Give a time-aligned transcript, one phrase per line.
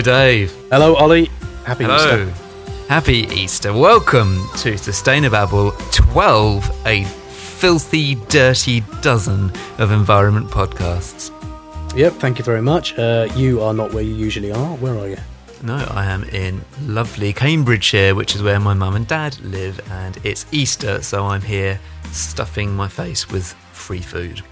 [0.00, 0.50] Hello, Dave.
[0.70, 1.26] Hello, Ollie.
[1.66, 1.96] Happy Hello.
[1.96, 2.32] Easter.
[2.88, 3.74] Happy Easter.
[3.74, 11.30] Welcome to Sustainababble 12, a filthy, dirty dozen of environment podcasts.
[11.94, 12.98] Yep, thank you very much.
[12.98, 14.74] Uh, you are not where you usually are.
[14.76, 15.18] Where are you?
[15.62, 20.18] No, I am in lovely Cambridgeshire, which is where my mum and dad live, and
[20.24, 21.78] it's Easter, so I'm here
[22.10, 24.42] stuffing my face with free food.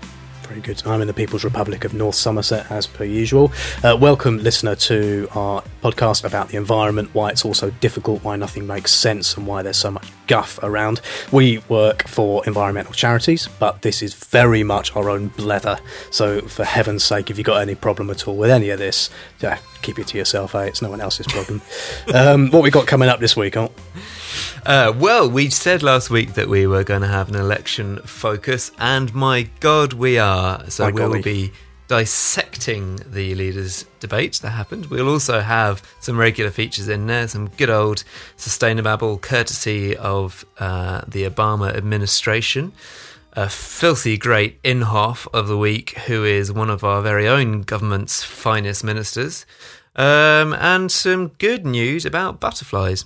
[0.48, 0.82] Very good.
[0.86, 3.52] I'm in the People's Republic of North Somerset, as per usual.
[3.84, 8.66] Uh, welcome, listener, to our podcast about the environment, why it's also difficult, why nothing
[8.66, 11.02] makes sense, and why there's so much guff around.
[11.32, 15.78] We work for environmental charities, but this is very much our own blether.
[16.10, 19.10] So, for heaven's sake, if you've got any problem at all with any of this,
[19.40, 20.62] yeah, keep it to yourself, eh?
[20.62, 21.60] It's no one else's problem.
[22.14, 23.70] um, what we got coming up this week, oh?
[24.64, 28.70] Uh, well, we said last week that we were going to have an election focus,
[28.78, 30.68] and my God, we are.
[30.70, 31.52] So we will be
[31.88, 34.86] dissecting the leaders' debate that happened.
[34.86, 38.04] We'll also have some regular features in there, some good old
[38.36, 42.72] sustainababble courtesy of uh, the Obama administration.
[43.32, 48.22] A filthy great Inhofe of the week, who is one of our very own government's
[48.24, 49.46] finest ministers,
[49.96, 53.04] um, and some good news about butterflies.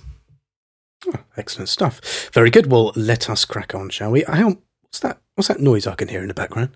[1.37, 2.29] Excellent stuff.
[2.33, 2.71] Very good.
[2.71, 4.23] Well, let us crack on, shall we?
[4.23, 4.57] Hang on.
[4.81, 5.19] What's that?
[5.35, 6.75] What's that noise I can hear in the background?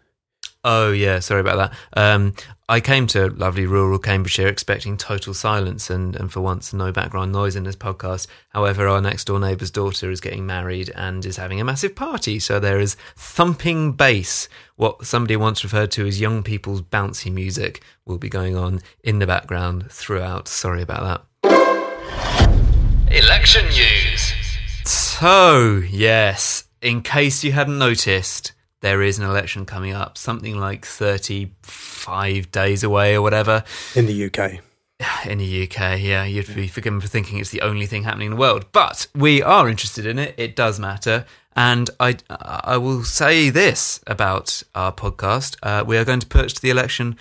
[0.64, 1.74] Oh yeah, sorry about that.
[1.96, 2.34] Um,
[2.68, 7.32] I came to lovely rural Cambridgeshire expecting total silence and, and for once no background
[7.32, 8.28] noise in this podcast.
[8.50, 12.40] However, our next door neighbour's daughter is getting married and is having a massive party,
[12.40, 17.82] so there is thumping bass, what somebody once referred to as young people's bouncy music,
[18.06, 20.50] will be going on in the background throughout.
[20.50, 21.58] Sorry about that.
[23.10, 24.17] Election news.
[25.20, 28.52] So, yes, in case you hadn't noticed,
[28.82, 33.64] there is an election coming up, something like 35 days away or whatever.
[33.96, 34.60] In the UK.
[35.26, 38.34] In the UK, yeah, you'd be forgiven for thinking it's the only thing happening in
[38.34, 38.68] the world.
[38.72, 41.26] But we are interested in it, it does matter.
[41.56, 46.62] And I, I will say this about our podcast uh, we are going to put
[46.62, 47.18] the election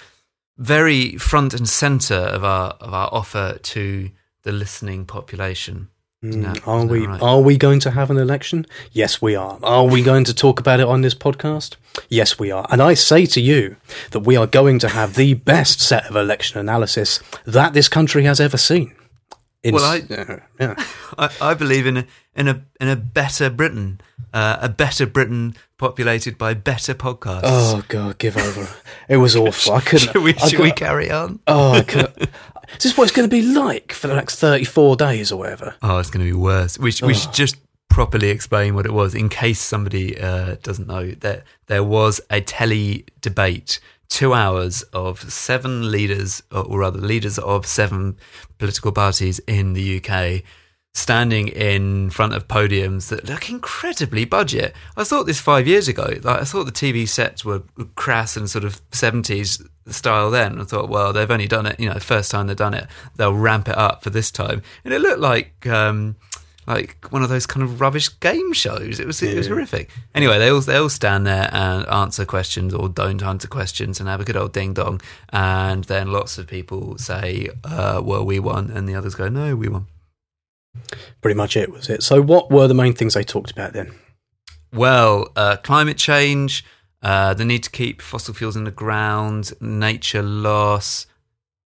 [0.58, 4.10] very front and centre of our, of our offer to
[4.42, 5.88] the listening population.
[6.24, 7.20] Mm, are we right?
[7.20, 8.66] are we going to have an election?
[8.92, 9.58] Yes, we are.
[9.62, 11.76] Are we going to talk about it on this podcast?
[12.08, 12.66] Yes, we are.
[12.70, 13.76] And I say to you
[14.12, 18.24] that we are going to have the best set of election analysis that this country
[18.24, 18.94] has ever seen.
[19.74, 20.74] Well, I- uh, yeah.
[21.18, 24.00] I, I believe in a in a in a better Britain,
[24.32, 27.40] uh, a better Britain populated by better podcasts.
[27.44, 28.68] Oh God, give over.
[29.08, 29.74] It was awful.
[29.74, 30.12] I couldn't.
[30.12, 31.40] should we, should we carry on?
[31.46, 32.28] Oh, I could.
[32.76, 35.74] Is this what it's going to be like for the next thirty-four days or whatever?
[35.82, 36.78] Oh, it's going to be worse.
[36.78, 37.56] We, we should just
[37.88, 41.12] properly explain what it was in case somebody uh, doesn't know.
[41.12, 47.66] That there was a telly debate, two hours of seven leaders, or rather, leaders of
[47.66, 48.16] seven
[48.58, 50.42] political parties in the UK.
[50.94, 54.74] Standing in front of podiums that look incredibly budget.
[54.96, 56.14] I thought this five years ago.
[56.22, 57.64] Like I thought the TV sets were
[57.96, 60.60] crass and sort of seventies style then.
[60.60, 62.86] I thought, well, they've only done it, you know, first time they've done it,
[63.16, 64.62] they'll ramp it up for this time.
[64.84, 66.16] And it looked like um,
[66.66, 68.98] like one of those kind of rubbish game shows.
[68.98, 69.52] It was it was Yeah.
[69.54, 69.90] horrific.
[70.14, 74.08] Anyway, they all they all stand there and answer questions or don't answer questions and
[74.08, 75.00] have a good old ding dong.
[75.30, 79.54] And then lots of people say, uh, "Well, we won," and the others go, "No,
[79.56, 79.86] we won."
[81.22, 82.02] Pretty much it was it.
[82.02, 83.92] So, what were the main things they talked about then?
[84.72, 86.64] Well, uh, climate change,
[87.02, 91.06] uh, the need to keep fossil fuels in the ground, nature loss.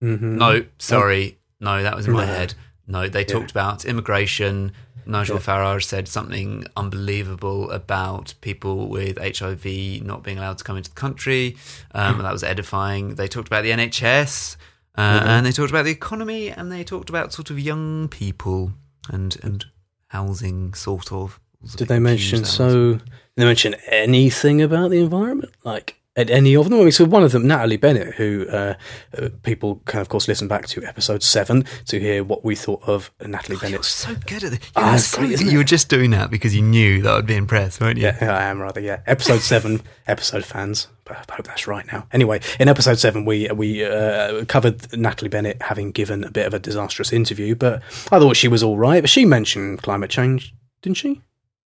[0.03, 0.37] Mm-hmm.
[0.39, 2.55] No, sorry, no, that was in my head.
[2.91, 4.73] No, they talked about immigration.
[5.07, 10.91] Nigel Farage said something unbelievable about people with HIV not being allowed to come into
[10.91, 11.57] the country.
[11.95, 13.15] Um, and that was edifying.
[13.15, 14.57] They talked about the NHS,
[14.99, 18.73] uh, and they talked about the economy, and they talked about sort of young people
[19.09, 19.65] and and
[20.09, 21.41] housing, sort of.
[21.61, 22.73] It was a Did they mention confused, that was.
[22.73, 22.93] so?
[22.95, 23.03] Did
[23.37, 25.53] they mention anything about the environment?
[25.65, 26.91] Like at any of them?
[26.91, 28.75] So one of them, Natalie Bennett, who uh,
[29.17, 32.83] uh, people can of course listen back to episode seven to hear what we thought
[32.87, 33.89] of Natalie You're Bennett's.
[33.89, 34.71] so good at it.
[34.77, 35.35] Ah, You, were so great, good.
[35.35, 35.53] isn't it?
[35.53, 38.05] you were just doing that because you knew that I'd be impressed, weren't you?
[38.07, 38.81] Yeah, I am rather.
[38.81, 40.89] Yeah, episode seven, episode fans.
[41.09, 42.07] I hope that's right now.
[42.13, 46.55] Anyway, in episode seven, we we uh, covered Natalie Bennett having given a bit of
[46.55, 49.03] a disastrous interview, but I thought she was all right.
[49.03, 51.21] But she mentioned climate change, didn't she?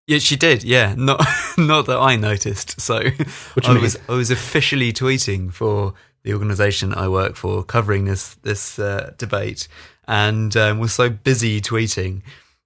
[0.06, 0.64] Yeah, she did.
[0.64, 1.24] Yeah, not
[1.58, 2.80] not that I noticed.
[2.80, 2.96] So
[3.64, 3.98] I you was?
[4.08, 9.68] I was officially tweeting for the organisation I work for, covering this this uh, debate,
[10.06, 12.22] and um, was so busy tweeting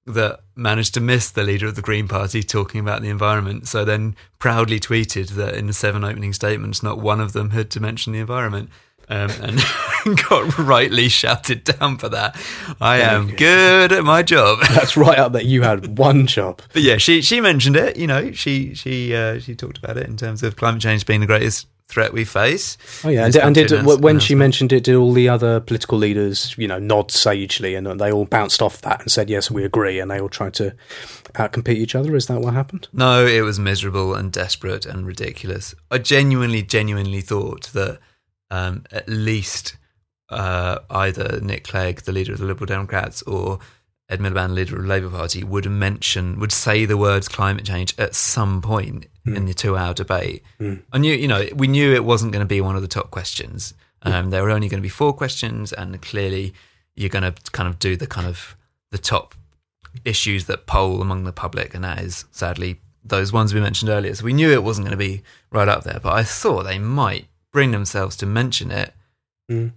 [0.06, 3.69] that managed to miss the leader of the Green Party talking about the environment.
[3.69, 7.70] So then proudly tweeted that in the seven opening statements, not one of them had
[7.73, 8.70] to mention the environment.
[9.08, 9.60] Um, and
[10.28, 12.37] got rightly shouted down for that.
[12.81, 14.60] I am good at my job.
[14.70, 15.43] That's right up there.
[15.43, 16.60] You had one job.
[16.72, 17.96] But yeah, she she mentioned it.
[17.96, 21.20] You know, she she uh, she talked about it in terms of climate change being
[21.20, 22.76] the greatest threat we face.
[23.02, 26.54] Oh yeah, and, and did when she mentioned it, did all the other political leaders,
[26.58, 29.99] you know, nod sagely, and they all bounced off that and said, "Yes, we agree,"
[29.99, 30.75] and they all tried to
[31.34, 32.14] outcompete each other.
[32.14, 32.88] Is that what happened?
[32.93, 35.75] No, it was miserable and desperate and ridiculous.
[35.90, 37.99] I genuinely, genuinely thought that
[38.50, 39.77] um, at least
[40.31, 43.59] uh, either Nick Clegg, the leader of the Liberal Democrats, or
[44.09, 47.95] Ed Miliband, leader of the Labour Party, would mention, would say the words climate change
[47.99, 49.37] at some point mm.
[49.37, 50.43] in the two-hour debate.
[50.61, 50.83] Mm.
[50.93, 53.11] I knew, you know, we knew it wasn't going to be one of the top
[53.11, 53.75] questions.
[54.03, 54.12] Hmm.
[54.12, 54.31] Um, mm.
[54.31, 56.55] There were only going to be four questions, and clearly,
[56.95, 58.56] you're going to kind of do the kind of
[58.91, 59.35] the top
[60.05, 64.15] issues that poll among the public, and that is sadly those ones we mentioned earlier.
[64.15, 66.79] So we knew it wasn't going to be right up there, but I thought they
[66.79, 68.93] might bring themselves to mention it,
[69.50, 69.73] mm.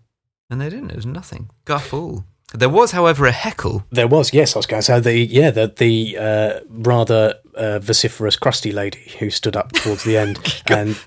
[0.50, 0.92] and they didn't.
[0.92, 1.50] It was nothing.
[1.66, 2.26] Guff all.
[2.54, 3.86] There was, however, a heckle.
[3.92, 4.56] There was, yes.
[4.56, 9.12] I was going to say the yeah the the uh, rather uh, vociferous crusty lady
[9.20, 10.38] who stood up towards the end,
[10.68, 10.98] and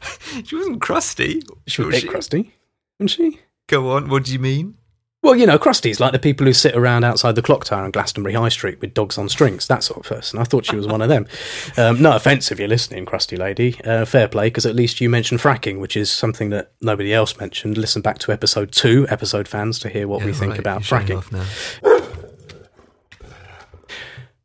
[0.45, 1.43] she wasn't crusty.
[1.67, 2.09] She was, was a bit she?
[2.09, 2.55] crusty,
[2.99, 3.41] wasn't she?
[3.69, 4.09] Go on.
[4.09, 4.77] What do you mean?
[5.25, 7.91] Well, you know, crusties like the people who sit around outside the clock tower on
[7.93, 10.39] Glastonbury High Street with dogs on strings, that sort of person.
[10.39, 11.27] I thought she was one of them.
[11.77, 13.81] Um, no offence if you're listening, crusty lady.
[13.85, 17.39] Uh, fair play, because at least you mentioned fracking, which is something that nobody else
[17.39, 17.79] mentioned.
[17.79, 21.01] Listen back to episode two, episode fans, to hear what yeah, we think about you're
[21.01, 22.23] fracking.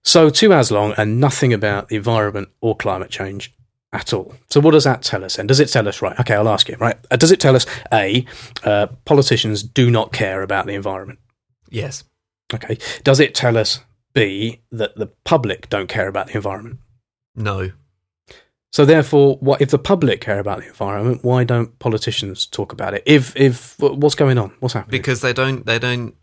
[0.02, 3.54] So, two hours long and nothing about the environment or climate change
[3.92, 4.36] at all.
[4.50, 5.40] So what does that tell us?
[5.40, 6.20] And does it tell us right?
[6.20, 6.76] Okay, I'll ask you.
[6.80, 6.98] Right?
[7.10, 8.26] Uh, does it tell us a
[8.64, 11.20] uh, politicians do not care about the environment?
[11.70, 12.04] Yes.
[12.54, 12.78] Okay.
[13.04, 13.80] Does it tell us
[14.14, 16.80] b that the public don't care about the environment?
[17.36, 17.72] No.
[18.72, 21.24] So therefore, what if the public care about the environment?
[21.24, 23.04] Why don't politicians talk about it?
[23.06, 24.54] If if what's going on?
[24.60, 25.00] What's happening?
[25.00, 26.16] Because they don't they don't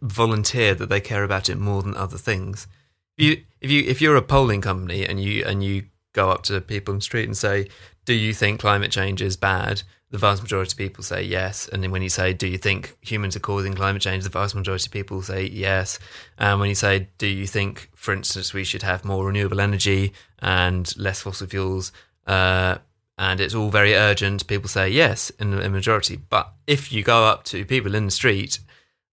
[0.00, 2.68] volunteer that they care about it more than other things.
[3.16, 6.42] If you if you if you're a polling company and you and you go up
[6.44, 7.68] to people in the street and say,
[8.06, 11.82] "Do you think climate change is bad?" The vast majority of people say yes, and
[11.82, 14.86] then when you say, "Do you think humans are causing climate change?" The vast majority
[14.86, 15.98] of people say yes.
[16.38, 20.12] And when you say, "Do you think, for instance, we should have more renewable energy
[20.38, 21.92] and less fossil fuels?"
[22.26, 22.78] Uh,
[23.18, 24.46] and it's all very urgent.
[24.46, 26.16] People say yes in the majority.
[26.16, 28.58] But if you go up to people in the street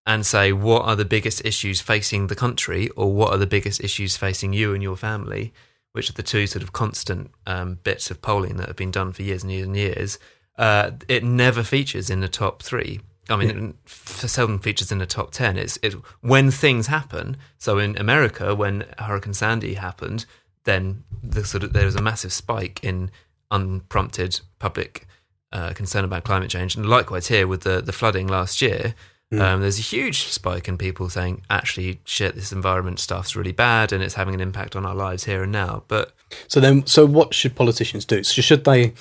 [0.06, 3.84] and say, what are the biggest issues facing the country, or what are the biggest
[3.84, 5.54] issues facing you and your family?
[5.94, 9.12] Which are the two sort of constant um, bits of polling that have been done
[9.12, 10.20] for years and years and years,
[10.58, 13.00] uh, it never features in the top three.
[13.30, 14.26] I mean, yeah.
[14.26, 15.58] it seldom features in the top ten.
[15.58, 17.38] It's it, when things happen.
[17.58, 20.26] So in America, when Hurricane Sandy happened,
[20.64, 23.12] then the sort of there was a massive spike in
[23.50, 25.08] unprompted public
[25.52, 28.96] uh, concern about climate change, and likewise here with the the flooding last year.
[29.32, 29.40] Mm.
[29.40, 33.94] Um, there's a huge spike in people saying, actually, shit, this environment stuff's really bad
[33.94, 35.84] and it's having an impact on our lives here and now.
[35.88, 36.14] But
[36.48, 38.24] so then, so what should politicians do?
[38.24, 38.94] So should they?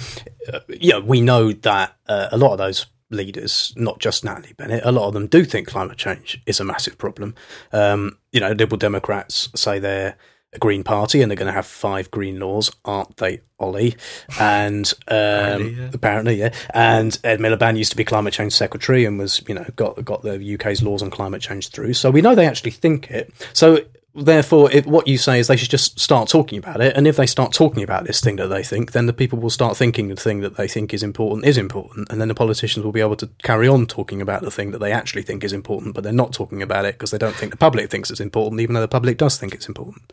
[0.52, 4.84] Uh, yeah, we know that uh, a lot of those leaders, not just Natalie Bennett,
[4.84, 7.34] a lot of them do think climate change is a massive problem.
[7.72, 10.16] Um, you know, Liberal Democrats say they're
[10.52, 13.96] a Green Party and they're going to have five green laws, aren't they, Ollie?
[14.38, 15.90] And um, apparently, yeah.
[15.92, 16.54] apparently, yeah.
[16.70, 20.22] And Ed Miliband used to be climate change secretary and was, you know, got got
[20.22, 21.94] the UK's laws on climate change through.
[21.94, 23.32] So we know they actually think it.
[23.52, 26.96] So therefore, if, what you say is they should just start talking about it.
[26.96, 29.50] And if they start talking about this thing that they think, then the people will
[29.50, 32.10] start thinking the thing that they think is important is important.
[32.10, 34.78] And then the politicians will be able to carry on talking about the thing that
[34.78, 37.52] they actually think is important, but they're not talking about it because they don't think
[37.52, 40.12] the public thinks it's important, even though the public does think it's important.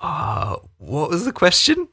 [0.00, 1.88] Uh, what was the question?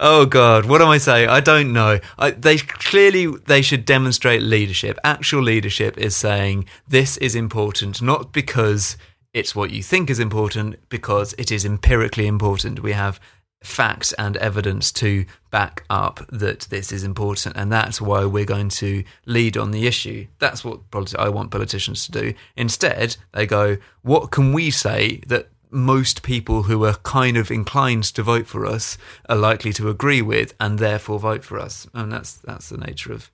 [0.00, 1.28] Oh God, what am I saying?
[1.28, 2.00] I don't know.
[2.18, 4.98] I, they clearly they should demonstrate leadership.
[5.04, 8.96] Actual leadership is saying this is important, not because
[9.34, 12.82] it's what you think is important, because it is empirically important.
[12.82, 13.20] We have
[13.62, 18.70] facts and evidence to back up that this is important, and that's why we're going
[18.70, 20.26] to lead on the issue.
[20.38, 22.34] That's what politi- I want politicians to do.
[22.56, 28.04] Instead, they go, "What can we say that most people who are kind of inclined
[28.04, 28.98] to vote for us
[29.28, 31.86] are likely to agree with and therefore vote for us.
[31.94, 33.30] And that's that's the nature of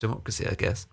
[0.00, 0.86] democracy, I guess.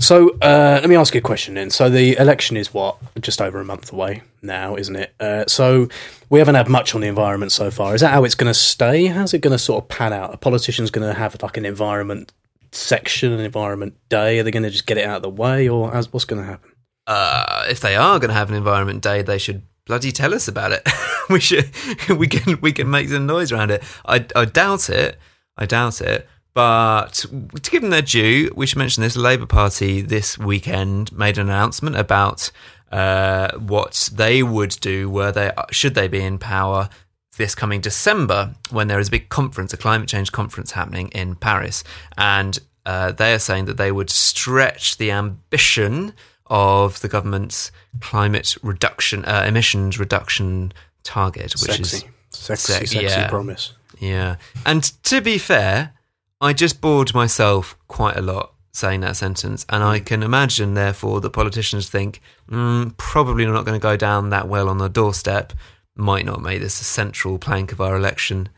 [0.00, 1.70] So uh, let me ask you a question then.
[1.70, 5.12] So the election is what just over a month away now, isn't it?
[5.18, 5.88] Uh, so
[6.30, 7.96] we haven't had much on the environment so far.
[7.96, 9.06] Is that how it's going to stay?
[9.06, 10.30] How's it going to sort of pan out?
[10.30, 12.32] Are politicians going to have like an environment
[12.70, 14.38] section, an environment day?
[14.38, 16.42] Are they going to just get it out of the way, or as what's going
[16.42, 16.70] to happen?
[17.08, 20.46] Uh, if they are going to have an environment day, they should bloody tell us
[20.46, 20.88] about it.
[21.30, 21.70] we should
[22.08, 23.82] we can we can make some noise around it.
[24.06, 25.18] I I doubt it.
[25.56, 26.28] I doubt it.
[26.54, 27.24] But
[27.62, 31.48] to give them their due, we should mention this Labour Party this weekend made an
[31.48, 32.50] announcement about
[32.90, 36.88] uh, what they would do were they should they be in power
[37.36, 41.36] this coming December when there is a big conference, a climate change conference happening in
[41.36, 41.84] Paris,
[42.16, 46.12] and uh, they are saying that they would stretch the ambition
[46.50, 51.82] of the government's climate reduction uh, emissions reduction target, which sexy.
[51.82, 53.28] is sexy, sex- sexy yeah.
[53.28, 53.74] promise.
[53.98, 54.36] yeah.
[54.66, 55.94] And to be fair,
[56.40, 61.20] I just bored myself quite a lot saying that sentence, and I can imagine, therefore,
[61.20, 65.52] that politicians think mm, probably not going to go down that well on the doorstep.
[65.96, 68.50] Might not make this a central plank of our election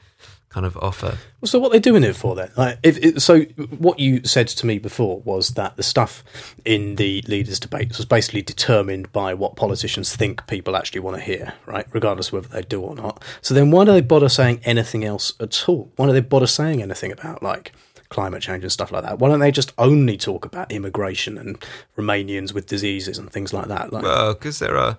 [0.51, 1.17] kind of offer.
[1.45, 2.51] So what they're doing it for then?
[2.57, 3.43] Like, if, if, so
[3.79, 6.25] what you said to me before was that the stuff
[6.65, 11.23] in the leaders' debates was basically determined by what politicians think people actually want to
[11.23, 11.87] hear, right?
[11.93, 13.23] Regardless of whether they do or not.
[13.41, 15.93] So then why do they bother saying anything else at all?
[15.95, 17.73] Why do they bother saying anything about like
[18.09, 19.21] climate change and stuff like that?
[19.21, 21.65] Why don't they just only talk about immigration and
[21.97, 23.93] Romanians with diseases and things like that?
[23.93, 24.99] Like, Well, because there are,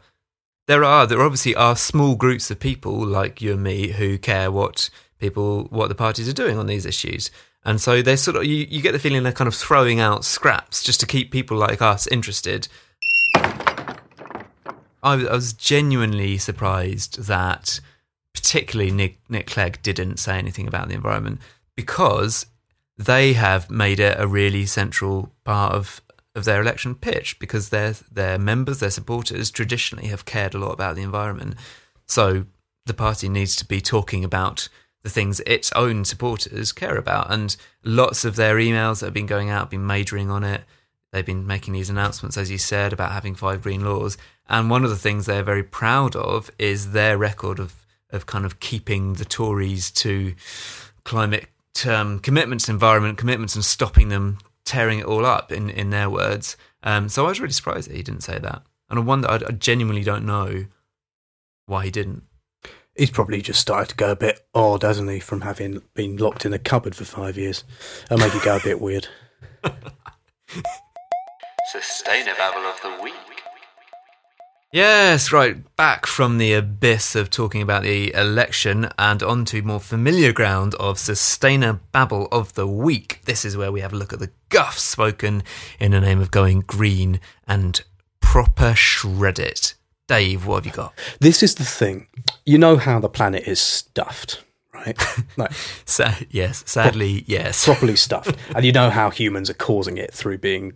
[0.68, 4.50] there are, there obviously are small groups of people like you and me who care
[4.50, 4.90] what
[5.22, 7.32] people, what the parties are doing on these issues.
[7.64, 10.26] And so they sort of, you, you get the feeling they're kind of throwing out
[10.26, 12.68] scraps just to keep people like us interested.
[15.04, 17.80] I was genuinely surprised that
[18.34, 21.40] particularly Nick, Nick Clegg didn't say anything about the environment
[21.76, 22.46] because
[22.98, 26.02] they have made it a really central part of,
[26.36, 30.72] of their election pitch because their their members, their supporters traditionally have cared a lot
[30.72, 31.56] about the environment.
[32.06, 32.46] So
[32.86, 34.70] the party needs to be talking about
[35.04, 37.32] the things its own supporters care about.
[37.32, 40.64] And lots of their emails that have been going out have been majoring on it.
[41.12, 44.18] They've been making these announcements, as you said, about having five green laws.
[44.48, 48.46] And one of the things they're very proud of is their record of, of kind
[48.46, 50.36] of keeping the Tories to
[51.04, 51.48] climate
[51.88, 56.56] um, commitments, environment commitments, and stopping them tearing it all up, in, in their words.
[56.84, 58.62] Um, so I was really surprised that he didn't say that.
[58.90, 60.66] And I wonder, I, I genuinely don't know
[61.66, 62.24] why he didn't.
[63.02, 66.46] He's probably just started to go a bit odd, hasn't he, from having been locked
[66.46, 67.64] in a cupboard for five years.
[68.04, 69.08] It'll make you go a bit weird.
[71.74, 73.16] Sustainababble of the week.
[74.72, 75.76] Yes, right.
[75.76, 81.00] Back from the abyss of talking about the election and onto more familiar ground of
[81.00, 83.22] sustainer babble of the week.
[83.26, 85.42] This is where we have a look at the guff spoken
[85.80, 87.82] in the name of going green and
[88.20, 89.74] proper shred it.
[90.12, 90.94] Dave, what have you got?
[91.22, 92.08] This is the thing.
[92.46, 95.02] You know how the planet is stuffed, right?
[95.38, 95.54] Like
[95.86, 97.64] Sa- yes, sadly, yes.
[97.72, 98.36] properly stuffed.
[98.54, 100.74] And you know how humans are causing it through being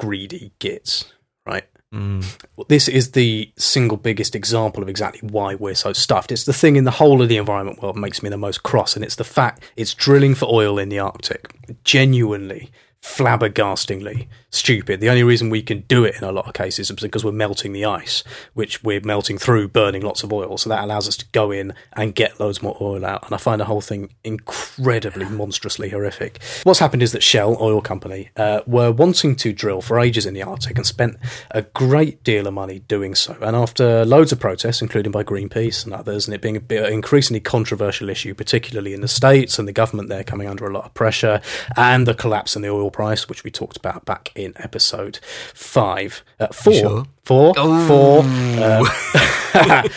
[0.00, 1.12] greedy gits,
[1.46, 1.62] right?
[1.94, 2.24] Mm.
[2.56, 6.32] Well, this is the single biggest example of exactly why we're so stuffed.
[6.32, 8.96] It's the thing in the whole of the environment world makes me the most cross,
[8.96, 11.54] and it's the fact it's drilling for oil in the Arctic.
[11.84, 15.00] Genuinely, flabbergastingly stupid.
[15.00, 17.32] The only reason we can do it in a lot of cases is because we're
[17.32, 18.22] melting the ice,
[18.54, 20.56] which we're melting through, burning lots of oil.
[20.56, 23.24] So that allows us to go in and get loads more oil out.
[23.24, 26.40] And I find the whole thing incredibly, monstrously horrific.
[26.62, 30.34] What's happened is that Shell, oil company, uh, were wanting to drill for ages in
[30.34, 31.16] the Arctic and spent
[31.50, 33.36] a great deal of money doing so.
[33.40, 37.40] And after loads of protests, including by Greenpeace and others, and it being an increasingly
[37.40, 40.94] controversial issue, particularly in the States and the government there coming under a lot of
[40.94, 41.40] pressure,
[41.76, 45.18] and the collapse in the oil price, which we talked about back in episode
[45.54, 47.04] five, uh, four, Sure.
[47.24, 47.86] four, Oh.
[47.88, 48.22] four,
[48.64, 49.88] um,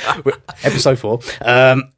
[0.63, 1.19] episode four.
[1.41, 1.91] Um,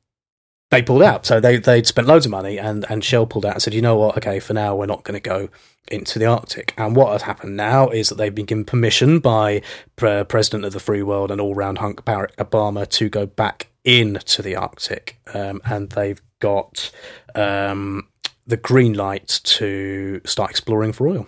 [0.70, 1.26] they pulled out.
[1.26, 3.82] So they they'd spent loads of money, and and Shell pulled out and said, you
[3.82, 4.18] know what?
[4.18, 5.50] Okay, for now we're not going to go
[5.90, 6.74] into the Arctic.
[6.78, 9.62] And what has happened now is that they've been given permission by
[9.96, 13.68] pre- President of the Free World and all round hunk Barack Obama to go back
[13.86, 16.92] into the Arctic, um, and they've got
[17.36, 18.10] um,
[18.48, 21.28] the green light to start exploring for oil.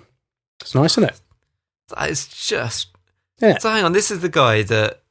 [0.62, 1.22] It's nice, isn't it?
[1.96, 2.88] That is just.
[3.40, 3.58] Yeah.
[3.60, 5.02] So hang on, this is the guy that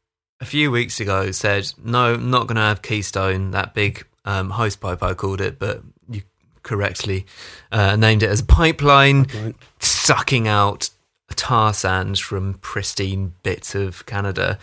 [0.40, 4.80] a few weeks ago said, no, not going to have Keystone, that big um, host
[4.80, 6.22] pipe I called it, but you
[6.62, 7.26] correctly
[7.72, 9.54] uh, named it as a pipeline Right.
[9.80, 10.90] sucking out
[11.38, 14.58] tar sands from pristine bits of Canada.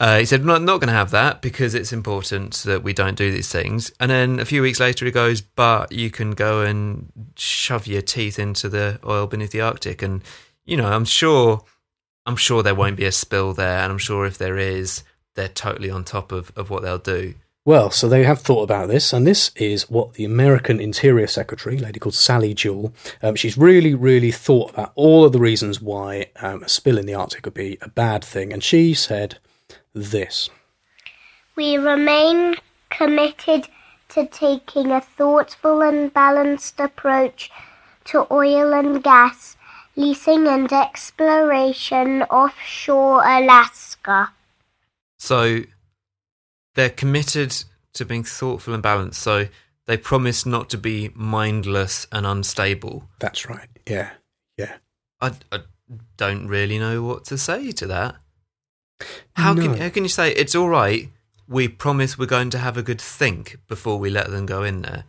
[0.00, 3.16] Uh, he said, not, not going to have that because it's important that we don't
[3.16, 3.92] do these things.
[4.00, 8.02] And then a few weeks later, he goes, but you can go and shove your
[8.02, 10.02] teeth into the oil beneath the Arctic.
[10.02, 10.22] And,
[10.64, 11.62] you know, I'm sure,
[12.26, 13.80] I'm sure there won't be a spill there.
[13.80, 15.04] And I'm sure if there is,
[15.34, 17.34] they're totally on top of, of what they'll do.
[17.66, 21.78] Well, so they have thought about this, and this is what the American Interior Secretary,
[21.78, 22.92] a lady called Sally Jewell,
[23.22, 27.06] um, she's really, really thought about all of the reasons why um, a spill in
[27.06, 29.38] the Arctic would be a bad thing, and she said
[29.94, 30.50] this.
[31.56, 32.56] We remain
[32.90, 33.68] committed
[34.10, 37.50] to taking a thoughtful and balanced approach
[38.04, 39.56] to oil and gas,
[39.96, 44.32] leasing and exploration offshore Alaska.
[45.16, 45.62] So
[46.74, 47.64] they're committed
[47.94, 49.22] to being thoughtful and balanced.
[49.22, 49.48] So
[49.86, 53.08] they promise not to be mindless and unstable.
[53.20, 53.68] That's right.
[53.86, 54.10] Yeah.
[54.56, 54.76] Yeah.
[55.20, 55.60] I, I
[56.16, 58.16] don't really know what to say to that.
[59.34, 61.10] How can how can you say it's all right?
[61.48, 64.82] We promise we're going to have a good think before we let them go in
[64.82, 65.04] there.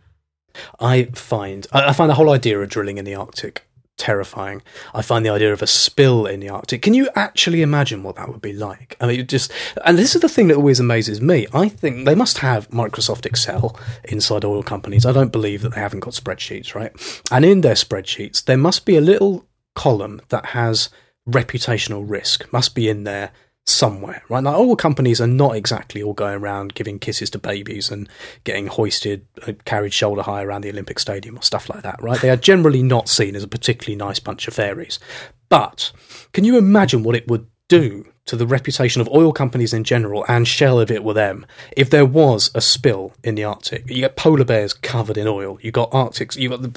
[0.80, 4.62] I find I I find the whole idea of drilling in the Arctic terrifying.
[4.94, 6.82] I find the idea of a spill in the Arctic.
[6.82, 8.96] Can you actually imagine what that would be like?
[9.00, 9.52] I mean, just
[9.84, 11.46] and this is the thing that always amazes me.
[11.52, 15.06] I think they must have Microsoft Excel inside oil companies.
[15.06, 16.92] I don't believe that they haven't got spreadsheets, right?
[17.30, 20.88] And in their spreadsheets, there must be a little column that has
[21.28, 22.50] reputational risk.
[22.52, 23.32] Must be in there
[23.66, 24.42] somewhere, right?
[24.42, 28.08] Like oil companies are not exactly all going around giving kisses to babies and
[28.44, 32.20] getting hoisted, uh, carried shoulder high around the Olympic Stadium or stuff like that, right?
[32.20, 35.00] They are generally not seen as a particularly nice bunch of fairies.
[35.48, 35.92] But
[36.32, 40.24] can you imagine what it would do to the reputation of oil companies in general
[40.28, 41.46] and Shell if it were them
[41.76, 43.88] if there was a spill in the Arctic?
[43.88, 45.58] You get polar bears covered in oil.
[45.60, 46.36] You got Arctics.
[46.36, 46.68] You got the,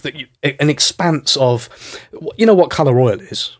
[0.41, 1.69] the, an expanse of,
[2.35, 3.57] you know what color oil is.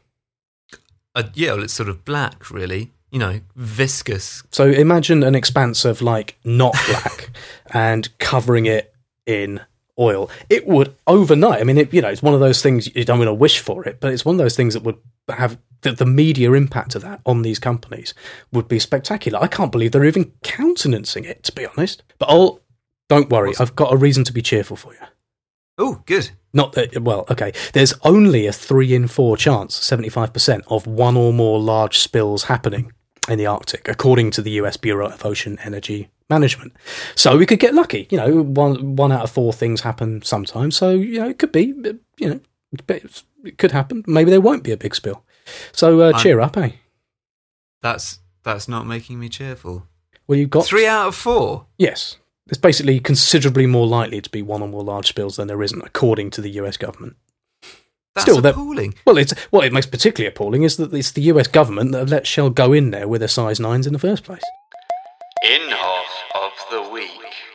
[1.13, 2.91] Uh, yeah, well, it's sort of black, really.
[3.11, 4.43] You know, viscous.
[4.51, 7.31] So imagine an expanse of like not black
[7.73, 8.93] and covering it
[9.25, 9.61] in
[9.99, 10.29] oil.
[10.49, 11.59] It would overnight.
[11.59, 13.59] I mean, it, you know, it's one of those things you don't want to wish
[13.59, 14.97] for it, but it's one of those things that would
[15.27, 18.13] have the, the media impact of that on these companies
[18.51, 19.39] would be spectacular.
[19.41, 22.03] I can't believe they're even countenancing it, to be honest.
[22.17, 22.61] But I'll
[23.09, 24.99] don't worry, I've got a reason to be cheerful for you.
[25.79, 26.29] Oh, good.
[26.53, 27.53] Not that, well, okay.
[27.73, 32.91] There's only a three in four chance, 75%, of one or more large spills happening
[33.29, 36.74] in the Arctic, according to the US Bureau of Ocean Energy Management.
[37.15, 38.07] So we could get lucky.
[38.09, 40.75] You know, one, one out of four things happen sometimes.
[40.75, 41.74] So, you know, it could be,
[42.18, 42.39] you know,
[43.44, 44.03] it could happen.
[44.07, 45.24] Maybe there won't be a big spill.
[45.72, 46.72] So uh, cheer up, eh?
[47.81, 49.87] That's that's not making me cheerful.
[50.27, 50.65] Well, you've got.
[50.65, 51.65] Three out of four.
[51.77, 52.18] Yes.
[52.48, 55.81] It's basically considerably more likely to be one or more large spills than there isn't,
[55.85, 57.15] according to the US government.
[58.20, 58.94] That's Still, that- appalling.
[59.05, 62.10] Well, it's what it makes particularly appalling is that it's the US government that have
[62.10, 64.42] let Shell go in there with their size nines in the first place.
[65.44, 65.62] In
[66.36, 67.10] of the week.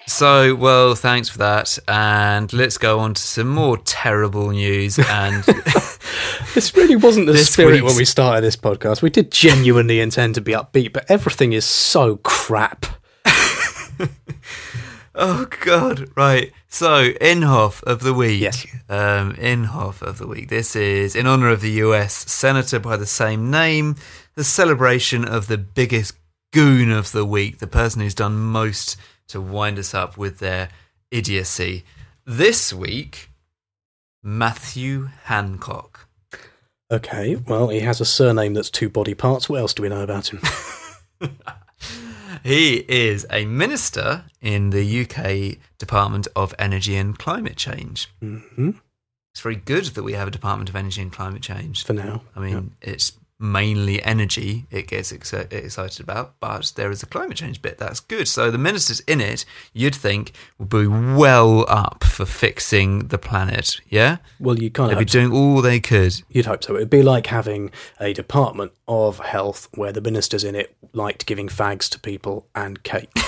[0.07, 1.79] So, well, thanks for that.
[1.89, 4.99] And let's go on to some more terrible news.
[4.99, 5.45] And
[6.55, 9.03] This really wasn't the spirit week's- when we started this podcast.
[9.03, 12.87] We did genuinely intend to be upbeat, but everything is so crap.
[15.15, 16.53] Oh god, right.
[16.69, 18.41] So, Inhofe of the week.
[18.41, 18.67] Yes.
[18.89, 20.49] Um, Inhofe of the week.
[20.49, 22.31] This is in honor of the U.S.
[22.31, 23.97] senator by the same name.
[24.35, 26.15] The celebration of the biggest
[26.53, 28.97] goon of the week, the person who's done most
[29.29, 30.69] to wind us up with their
[31.11, 31.85] idiocy.
[32.27, 33.31] This week,
[34.23, 36.09] Matthew Hancock.
[36.91, 39.49] Okay, well, he has a surname that's two body parts.
[39.49, 40.41] What else do we know about him?
[42.43, 48.09] He is a minister in the UK Department of Energy and Climate Change.
[48.21, 48.71] hmm
[49.33, 51.85] It's very good that we have a Department of Energy and Climate Change.
[51.85, 52.23] For now.
[52.35, 57.37] I mean, it's mainly energy it gets exci- excited about, but there is a climate
[57.37, 58.29] change bit that's good.
[58.29, 63.81] So the ministers in it, you'd think, would be well up for fixing the planet.
[63.89, 66.23] Yeah, Well, you kind they'd of be doing all they could.
[66.29, 66.77] You'd hope so.
[66.77, 67.71] It'd be like having
[68.01, 72.83] a department of health where the ministers in it liked giving fags to people and
[72.83, 73.11] cake.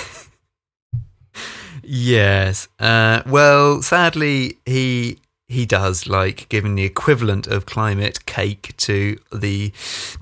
[1.88, 2.66] Yes.
[2.80, 9.70] Uh, well, sadly, he he does like giving the equivalent of climate cake to the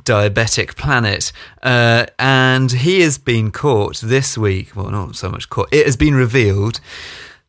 [0.04, 1.32] diabetic planet,
[1.62, 4.76] uh, and he has been caught this week.
[4.76, 5.72] Well, not so much caught.
[5.72, 6.80] It has been revealed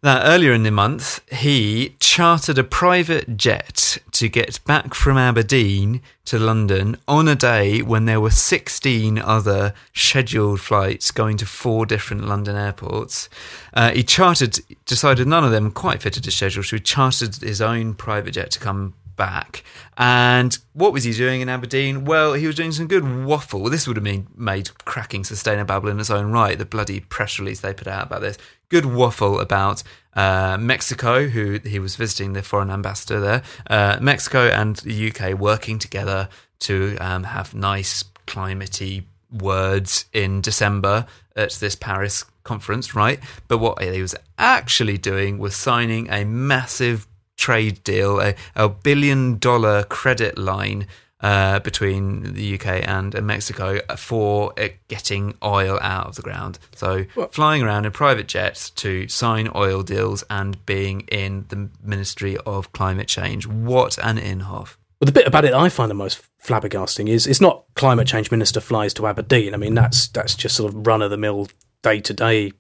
[0.05, 5.99] that earlier in the month he chartered a private jet to get back from Aberdeen
[6.25, 11.87] to London on a day when there were 16 other scheduled flights going to four
[11.87, 13.29] different London airports.
[13.73, 17.59] Uh, he chartered, decided none of them quite fitted his schedule, so he chartered his
[17.59, 19.63] own private jet to come back.
[19.97, 22.05] And what was he doing in Aberdeen?
[22.05, 23.69] Well, he was doing some good waffle.
[23.69, 26.57] This would have been made cracking sustainababble in its own right.
[26.57, 28.37] The bloody press release they put out about this.
[28.69, 29.83] Good waffle about
[30.15, 33.43] uh, Mexico, who he was visiting the foreign ambassador there.
[33.67, 41.05] Uh, Mexico and the UK working together to um, have nice climatey words in December
[41.35, 43.19] at this Paris conference, right?
[43.47, 47.07] But what he was actually doing was signing a massive
[47.45, 50.87] trade deal, a, a billion dollar credit line
[51.21, 56.57] uh, between the UK and uh, Mexico for uh, getting oil out of the ground.
[56.75, 62.35] So flying around in private jets to sign oil deals and being in the Ministry
[62.47, 63.45] of Climate Change.
[63.45, 64.77] What an inhofe.
[64.99, 68.31] Well, the bit about it I find the most flabbergasting is it's not climate change
[68.31, 69.53] minister flies to Aberdeen.
[69.53, 71.47] I mean, that's that's just sort of run of the mill,
[71.83, 72.53] day to day,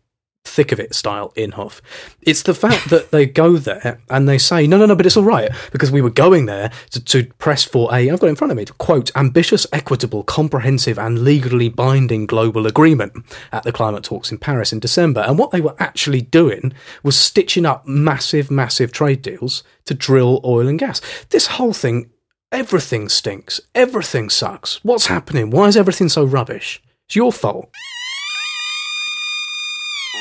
[0.45, 1.81] thick of it style Inhofe.
[2.21, 5.17] It's the fact that they go there and they say, no, no, no, but it's
[5.17, 8.35] all right because we were going there to, to press for a, I've got in
[8.35, 13.13] front of me, to quote, ambitious, equitable, comprehensive, and legally binding global agreement
[13.51, 15.21] at the climate talks in Paris in December.
[15.21, 20.41] And what they were actually doing was stitching up massive, massive trade deals to drill
[20.45, 21.01] oil and gas.
[21.29, 22.09] This whole thing
[22.51, 23.59] Everything stinks.
[23.73, 24.79] Everything sucks.
[24.83, 25.49] What's happening?
[25.49, 26.81] Why is everything so rubbish?
[27.07, 27.69] It's your fault.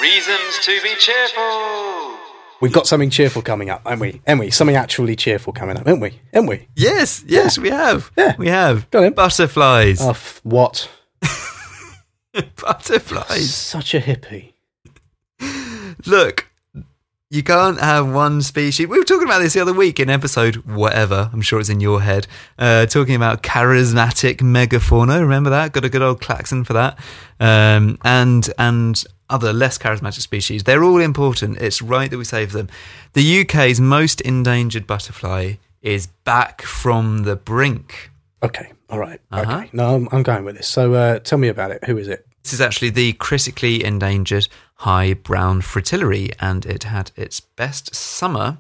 [0.05, 2.19] Reasons to be cheerful.
[2.61, 4.21] We've got something cheerful coming up, haven't we?
[4.27, 4.51] Haven't we?
[4.51, 6.21] Something actually cheerful coming up, haven't we?
[6.31, 6.69] Haven't we?
[6.77, 8.13] Yes, yes, we have.
[8.15, 8.35] Yeah.
[8.37, 8.91] We have.
[8.91, 9.13] Go on then.
[9.15, 10.03] Butterflies.
[10.03, 10.91] Oh, f- what?
[12.61, 13.55] Butterflies.
[13.55, 14.53] Such a hippie.
[16.05, 16.51] Look,
[17.31, 18.87] you can't have one species.
[18.87, 21.31] We were talking about this the other week in episode whatever.
[21.33, 22.27] I'm sure it's in your head.
[22.59, 25.21] Uh, talking about charismatic megafauna.
[25.21, 25.73] Remember that?
[25.73, 26.99] Got a good old klaxon for that.
[27.41, 30.65] Um, and and other less charismatic species.
[30.65, 31.59] They're all important.
[31.59, 32.69] It's right that we save them.
[33.15, 38.11] The UK's most endangered butterfly is back from the brink.
[38.43, 39.21] Okay, all right.
[39.31, 39.59] Uh-huh.
[39.59, 40.69] Okay, no, I'm, I'm going with this.
[40.69, 41.85] So uh, tell me about it.
[41.85, 42.27] Who is it?
[42.43, 48.59] This is actually the critically endangered high brown fritillary, and it had its best summer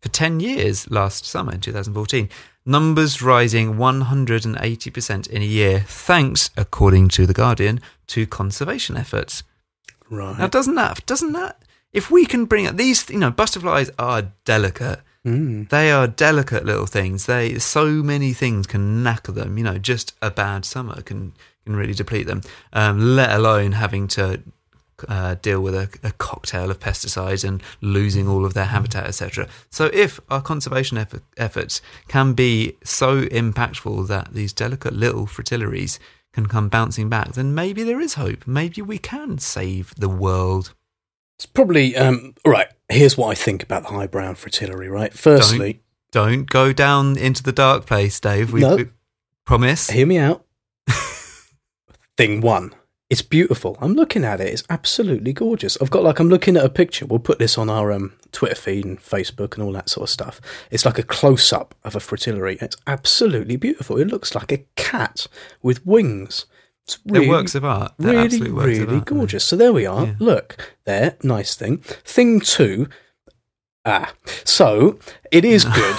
[0.00, 2.28] for 10 years last summer in 2014.
[2.66, 9.42] Numbers rising 180% in a year, thanks, according to The Guardian, to conservation efforts.
[10.14, 10.38] Right.
[10.38, 14.32] Now, doesn't that, doesn't that, if we can bring up these, you know, butterflies are
[14.44, 15.00] delicate.
[15.24, 15.68] Mm.
[15.70, 17.26] They are delicate little things.
[17.26, 19.56] They so many things can knacker them.
[19.56, 21.32] You know, just a bad summer can
[21.64, 22.42] can really deplete them.
[22.72, 24.42] Um, let alone having to
[25.08, 29.48] uh, deal with a, a cocktail of pesticides and losing all of their habitat, etc.
[29.70, 35.98] So, if our conservation effort, efforts can be so impactful that these delicate little fritillaries
[36.34, 38.46] can come bouncing back, then maybe there is hope.
[38.46, 40.74] Maybe we can save the world.
[41.38, 42.68] It's probably um, all right.
[42.88, 44.88] Here's what I think about the high brown fritillary.
[44.88, 45.12] Right.
[45.14, 45.80] Firstly,
[46.12, 48.52] Don't go down into the dark place, Dave.
[48.52, 48.76] We, No.
[48.76, 48.86] we
[49.44, 49.90] promise.
[49.90, 50.44] hear me out.
[52.16, 52.74] Thing one.
[53.14, 53.78] It's beautiful.
[53.80, 54.48] I'm looking at it.
[54.48, 55.78] It's absolutely gorgeous.
[55.80, 57.06] I've got like I'm looking at a picture.
[57.06, 60.10] We'll put this on our um, Twitter feed and Facebook and all that sort of
[60.10, 60.40] stuff.
[60.72, 62.58] It's like a close up of a fritillary.
[62.60, 63.98] It's absolutely beautiful.
[63.98, 65.28] It looks like a cat
[65.62, 66.46] with wings.
[66.88, 67.92] It's They're works of art.
[68.00, 69.04] They're really, absolute works of really art.
[69.04, 69.44] gorgeous.
[69.44, 70.06] So there we are.
[70.06, 70.14] Yeah.
[70.18, 71.78] Look there, nice thing.
[71.78, 72.88] Thing two.
[73.84, 74.98] Ah, so
[75.30, 75.96] it is good.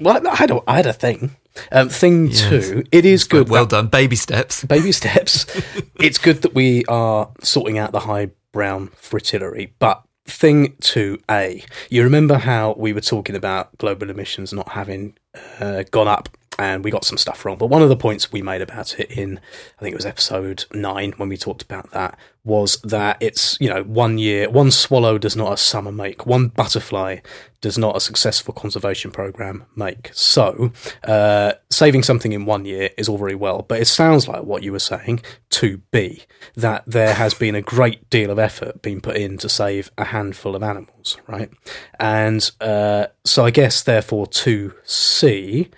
[0.00, 1.36] well, I had a, I had a thing.
[1.70, 2.48] Um, thing Yes.
[2.48, 3.48] two, it is good.
[3.48, 3.86] Well done.
[3.88, 4.64] Baby steps.
[4.64, 5.46] baby steps.
[6.00, 11.62] it's good that we are sorting out the high brown fritillary, but thing two A,
[11.90, 15.16] you remember how we were talking about global emissions not having
[15.60, 17.58] uh, gone up, and we got some stuff wrong.
[17.58, 19.38] But one of the points we made about it in,
[19.78, 23.68] I think it was episode nine when we talked about that, was that it's you
[23.68, 27.18] know one year, one swallow does not a summer make, one butterfly
[27.60, 30.10] does not a successful conservation program make.
[30.12, 30.70] So,
[31.04, 34.62] uh, saving something in one year is all very well, but it sounds like what
[34.62, 36.24] you were saying to be
[36.56, 40.04] that there has been a great deal of effort being put in to save a
[40.04, 41.50] handful of animals, right?
[41.98, 45.70] And uh, so, I guess therefore to C.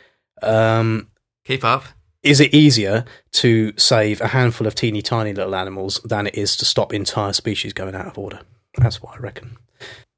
[0.43, 1.09] Um,
[1.45, 1.85] Keep up.
[2.27, 6.57] Is it easier to save a handful of teeny tiny little animals than it is
[6.57, 8.41] to stop entire species going out of order?
[8.79, 9.57] That's what I reckon.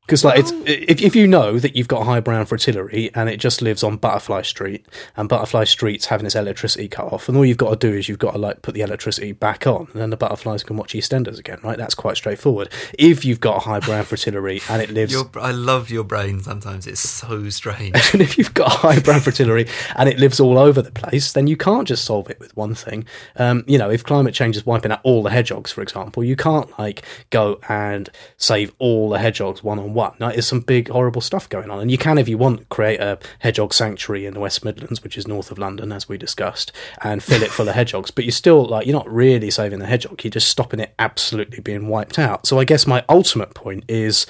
[0.08, 3.36] Because like it's if if you know that you've got high brown fritillary and it
[3.36, 4.86] just lives on Butterfly Street
[5.18, 8.08] and Butterfly Street's having its electricity cut off, and all you've got to do is
[8.08, 10.94] you've got to like put the electricity back on, and then the butterflies can watch
[10.94, 11.76] EastEnders again, right?
[11.76, 12.70] That's quite straightforward.
[12.98, 16.86] If you've got high brown fritillary and it lives Your, I love your brain sometimes.
[16.86, 17.94] It's so strange.
[18.14, 21.46] and if you've got high brown fritillary and it lives all over the place, then
[21.46, 23.04] you can't just solve it with one thing.
[23.36, 26.34] Um, you know, if climate change is wiping out all the hedgehogs, for example, you
[26.34, 29.97] can't like go and save all the hedgehogs one on one.
[29.98, 33.00] Like, there's some big horrible stuff going on, and you can, if you want, create
[33.00, 36.72] a hedgehog sanctuary in the West Midlands, which is north of London, as we discussed,
[37.02, 38.10] and fill it full of hedgehogs.
[38.10, 41.60] But you're still like you're not really saving the hedgehog; you're just stopping it absolutely
[41.60, 42.46] being wiped out.
[42.46, 44.26] So I guess my ultimate point is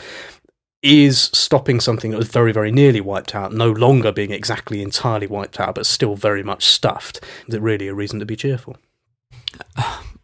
[0.82, 5.26] is stopping something that was very, very nearly wiped out, no longer being exactly entirely
[5.26, 7.20] wiped out, but still very much stuffed.
[7.48, 8.76] Is it really a reason to be cheerful?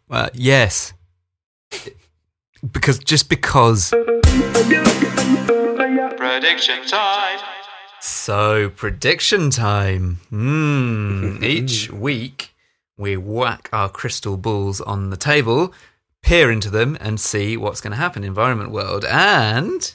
[0.09, 0.93] Uh, yes.
[2.71, 3.89] Because just because.
[6.17, 7.39] Prediction time.
[8.01, 10.19] So, prediction time.
[10.29, 11.37] Hmm.
[11.43, 12.55] Each week,
[12.97, 15.73] we whack our crystal balls on the table,
[16.23, 19.05] peer into them, and see what's going to happen in environment world.
[19.05, 19.93] And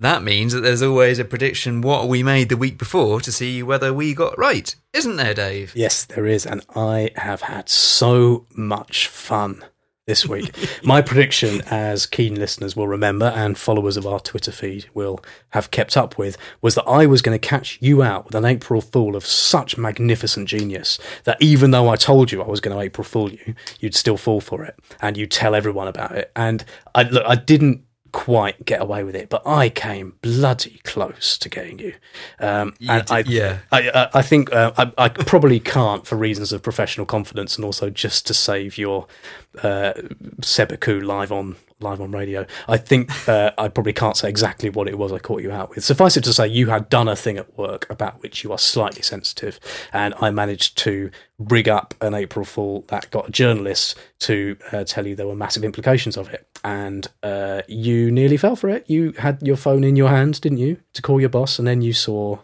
[0.00, 3.62] that means that there's always a prediction what we made the week before to see
[3.62, 5.72] whether we got right, isn't there, Dave?
[5.76, 9.64] Yes, there is, and I have had so much fun
[10.10, 10.52] this week.
[10.82, 15.20] My prediction, as keen listeners will remember and followers of our Twitter feed will
[15.50, 18.44] have kept up with, was that I was going to catch you out with an
[18.44, 22.76] April Fool of such magnificent genius that even though I told you I was going
[22.76, 26.32] to April Fool you, you'd still fall for it and you'd tell everyone about it.
[26.34, 31.38] And I, look, I didn't quite get away with it, but I came bloody close
[31.38, 31.94] to getting you.
[32.38, 33.58] Um, and d- I, yeah.
[33.72, 37.64] I, I, I think uh, I, I probably can't for reasons of professional confidence and
[37.64, 39.06] also just to save your
[39.62, 39.92] uh,
[40.40, 42.46] Sebaku live on live on radio.
[42.68, 45.70] I think uh, I probably can't say exactly what it was I caught you out
[45.70, 45.84] with.
[45.84, 48.58] Suffice it to say, you had done a thing at work about which you are
[48.58, 49.58] slightly sensitive,
[49.92, 54.84] and I managed to rig up an April Fool that got a journalist to uh,
[54.84, 58.88] tell you there were massive implications of it, and uh, you nearly fell for it.
[58.88, 61.82] You had your phone in your hand, didn't you, to call your boss, and then
[61.82, 62.38] you saw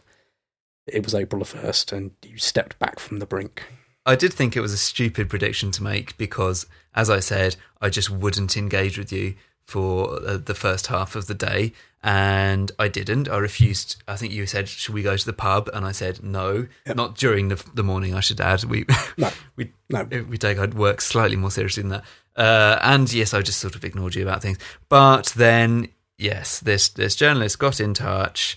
[0.86, 3.64] it was April the first, and you stepped back from the brink.
[4.06, 7.90] I did think it was a stupid prediction to make because, as I said, I
[7.90, 9.34] just wouldn't engage with you
[9.66, 13.28] for uh, the first half of the day, and I didn't.
[13.28, 13.96] I refused.
[14.06, 17.16] I think you said, "Should we go to the pub?" And I said, "No, not
[17.16, 18.62] during the the morning." I should add.
[18.64, 18.86] We
[19.18, 19.30] No.
[19.56, 20.04] we No.
[20.04, 22.04] we take our work slightly more seriously than that.
[22.36, 24.58] Uh, and yes, I just sort of ignored you about things.
[24.88, 28.56] But then, yes, this this journalist got in touch.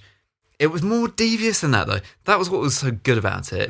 [0.59, 2.01] It was more devious than that, though.
[2.25, 3.69] That was what was so good about it.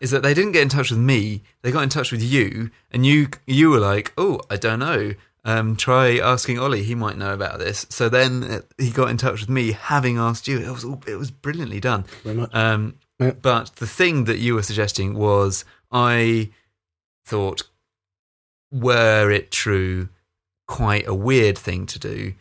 [0.00, 2.70] Is that they didn't get in touch with me; they got in touch with you,
[2.90, 5.14] and you you were like, "Oh, I don't know.
[5.44, 9.16] Um, try asking Ollie; he might know about this." So then uh, he got in
[9.16, 10.58] touch with me, having asked you.
[10.58, 12.04] It was all, it was brilliantly done.
[12.52, 13.30] Um, Yeah.
[13.40, 16.50] But the thing that you were suggesting was, I
[17.24, 17.62] thought,
[18.70, 20.10] were it true,
[20.68, 22.34] quite a weird thing to do,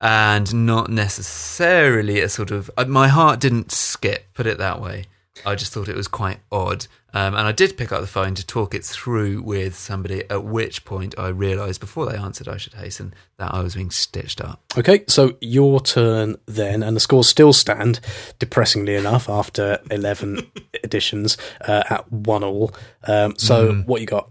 [0.00, 2.70] and not necessarily a sort of.
[2.76, 5.04] uh, My heart didn't skip, put it that way.
[5.46, 6.86] I just thought it was quite odd.
[7.14, 10.44] Um, and I did pick up the phone to talk it through with somebody, at
[10.44, 14.40] which point I realised before they answered, I should hasten, that I was being stitched
[14.42, 14.60] up.
[14.76, 18.00] Okay, so your turn then, and the scores still stand,
[18.38, 20.50] depressingly enough, after 11
[20.84, 22.72] editions uh, at one all.
[23.04, 24.30] Um, so, what you got?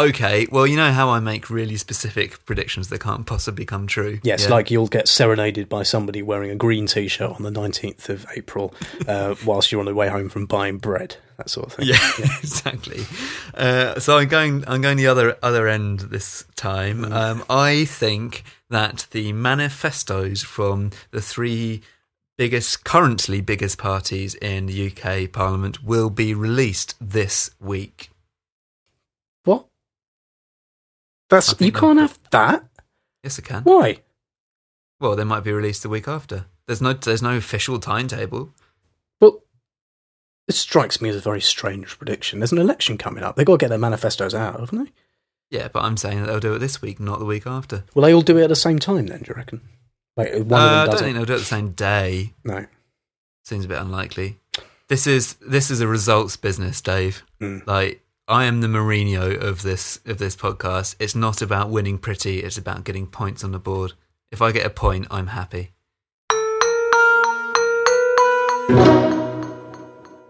[0.00, 4.18] Okay, well, you know how I make really specific predictions that can't possibly come true.
[4.22, 4.54] Yes, Yeah.
[4.54, 8.24] like you'll get serenaded by somebody wearing a green t shirt on the 19th of
[8.34, 8.72] April
[9.06, 11.88] uh, whilst you're on the way home from buying bread, that sort of thing.
[11.88, 11.98] Yeah,
[12.42, 13.04] exactly.
[13.52, 14.64] Uh, so I'm going.
[14.66, 17.04] I'm going the other other end this time.
[17.04, 21.82] Um, I think that the manifestos from the three
[22.38, 28.08] biggest, currently biggest parties in the UK Parliament will be released this week.
[29.44, 29.66] What?
[31.30, 32.64] That's You can't have that?
[33.24, 33.62] Yes, I can.
[33.62, 33.98] Why?
[35.00, 36.46] Well, they might be released the week after.
[36.66, 36.92] There's no.
[36.92, 38.50] There's no official timetable.
[39.20, 39.42] Well,
[40.46, 42.38] this strikes me as a very strange prediction.
[42.40, 43.36] There's an election coming up.
[43.36, 44.90] They've got to get their manifestos out, haven't they?
[45.50, 47.84] Yeah, but I'm saying that they'll do it this week, not the week after.
[47.94, 49.60] Will they all do it at the same time then, do you reckon?
[50.16, 51.12] Like, one Uh, of I them don't doesn't.
[51.14, 52.34] they'll do it the same day.
[52.44, 52.66] No.
[53.44, 54.38] Seems a bit unlikely.
[54.88, 57.22] This is this is a results business, Dave.
[57.40, 57.66] Mm.
[57.66, 60.94] Like I am the Mourinho of this of this podcast.
[61.00, 62.44] It's not about winning pretty.
[62.44, 63.94] It's about getting points on the board.
[64.30, 65.72] If I get a point, I'm happy.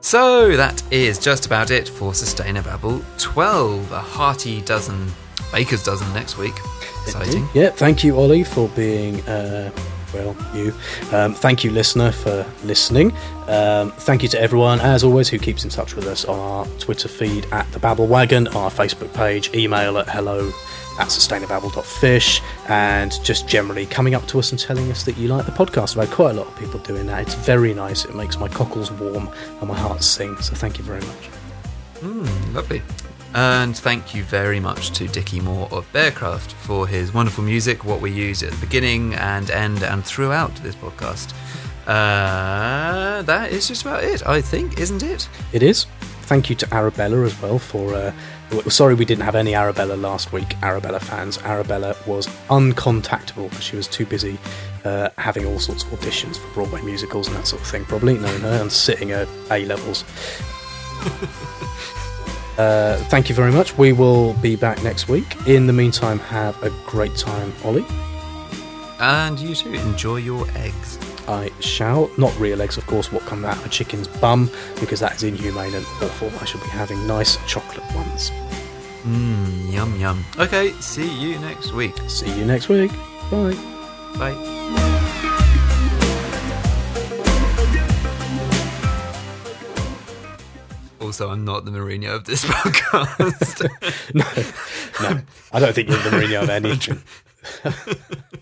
[0.00, 3.92] So that is just about it for Sustainababble 12.
[3.92, 5.12] A hearty dozen,
[5.52, 6.54] baker's dozen next week.
[7.02, 7.46] Exciting.
[7.52, 9.70] Yeah, thank you, Ollie, for being, uh,
[10.12, 10.72] well, you.
[11.12, 13.12] Um, thank you, listener, for listening.
[13.48, 16.66] Um, thank you to everyone, as always, who keeps in touch with us on our
[16.78, 20.52] Twitter feed at the Babble Wagon, our Facebook page, email at hello
[20.98, 25.46] at sustainababble.fish, and just generally coming up to us and telling us that you like
[25.46, 25.96] the podcast.
[25.96, 27.22] I've had quite a lot of people doing that.
[27.22, 28.04] It's very nice.
[28.04, 29.28] It makes my cockles warm
[29.60, 30.36] and my heart sing.
[30.38, 31.30] So thank you very much.
[32.00, 32.82] Mm, lovely.
[33.34, 38.00] And thank you very much to Dickie Moore of Bearcraft for his wonderful music, what
[38.00, 41.32] we use at the beginning and end and throughout this podcast.
[41.86, 45.28] Uh, that is just about it, I think, isn't it?
[45.52, 45.86] It is.
[46.22, 47.94] Thank you to Arabella as well for.
[47.94, 48.12] Uh,
[48.68, 51.38] sorry we didn't have any Arabella last week, Arabella fans.
[51.38, 54.38] Arabella was uncontactable because she was too busy
[54.84, 58.18] uh, having all sorts of auditions for Broadway musicals and that sort of thing, probably,
[58.18, 60.04] knowing her, and sitting at A levels.
[62.58, 63.76] uh, thank you very much.
[63.76, 65.36] We will be back next week.
[65.46, 67.84] In the meantime, have a great time, Ollie.
[69.00, 70.98] And you too, enjoy your eggs.
[71.26, 72.10] I shall.
[72.18, 75.22] Not real eggs, of course, what come out of a chicken's bum, because that is
[75.22, 76.30] inhumane and awful.
[76.40, 78.30] I shall be having nice chocolate ones.
[79.04, 80.24] Mmm, yum yum.
[80.38, 81.96] Okay, see you next week.
[82.08, 82.90] See you next week.
[83.30, 83.54] Bye.
[84.18, 84.96] Bye.
[91.00, 93.70] Also, I'm not the Mourinho of this podcast.
[94.14, 94.24] no,
[95.08, 97.02] no, I don't think you're the Mourinho of anything.